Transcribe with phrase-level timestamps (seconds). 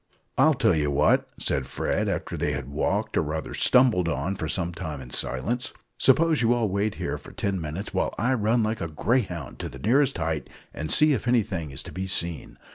[0.35, 4.49] "I'll tell you what," said Fred, after they had walked, or rather stumbled, on for
[4.49, 5.73] some time in silence.
[5.99, 9.69] "Suppose you all wait here for ten minutes while I run like a greyhound to
[9.69, 12.57] the nearest height and see if anything is to be seen.